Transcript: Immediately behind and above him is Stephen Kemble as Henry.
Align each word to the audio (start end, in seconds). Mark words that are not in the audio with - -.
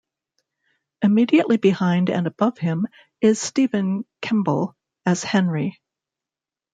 Immediately 1.03 1.57
behind 1.57 2.09
and 2.09 2.25
above 2.25 2.57
him 2.57 2.87
is 3.21 3.39
Stephen 3.39 4.03
Kemble 4.19 4.75
as 5.05 5.23
Henry. 5.23 5.79